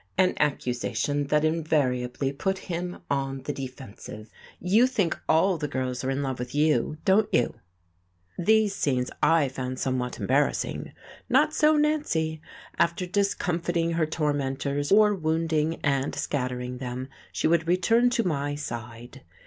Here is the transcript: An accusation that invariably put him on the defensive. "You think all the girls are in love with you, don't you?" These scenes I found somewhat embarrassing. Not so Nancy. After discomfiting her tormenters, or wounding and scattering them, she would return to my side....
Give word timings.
An 0.17 0.33
accusation 0.39 1.27
that 1.27 1.45
invariably 1.45 2.33
put 2.33 2.57
him 2.57 3.03
on 3.07 3.43
the 3.43 3.53
defensive. 3.53 4.31
"You 4.59 4.87
think 4.87 5.15
all 5.29 5.59
the 5.59 5.67
girls 5.67 6.03
are 6.03 6.09
in 6.09 6.23
love 6.23 6.39
with 6.39 6.55
you, 6.55 6.97
don't 7.05 7.31
you?" 7.31 7.53
These 8.35 8.73
scenes 8.73 9.11
I 9.21 9.47
found 9.47 9.77
somewhat 9.77 10.19
embarrassing. 10.19 10.93
Not 11.29 11.53
so 11.53 11.77
Nancy. 11.77 12.41
After 12.79 13.05
discomfiting 13.05 13.91
her 13.91 14.07
tormenters, 14.07 14.91
or 14.91 15.13
wounding 15.13 15.75
and 15.83 16.15
scattering 16.15 16.79
them, 16.79 17.07
she 17.31 17.45
would 17.45 17.67
return 17.67 18.09
to 18.09 18.27
my 18.27 18.55
side.... 18.55 19.21